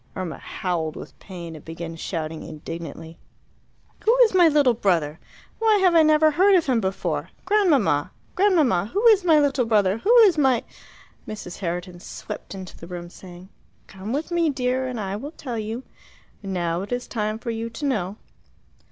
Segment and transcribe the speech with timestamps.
[0.15, 3.19] Irma howled with pain, and began shouting indignantly,
[4.03, 5.19] "Who is my little brother?
[5.59, 7.29] Why have I never heard of him before?
[7.45, 8.09] Grandmamma!
[8.33, 8.89] Grandmamma!
[8.93, 9.99] Who is my little brother?
[9.99, 10.63] Who is my"
[11.27, 11.59] Mrs.
[11.59, 13.49] Herriton swept into the room, saying,
[13.85, 15.83] "Come with me, dear, and I will tell you.
[16.41, 18.17] Now it is time for you to know."